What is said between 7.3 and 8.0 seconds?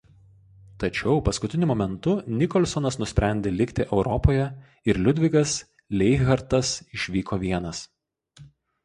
vienas.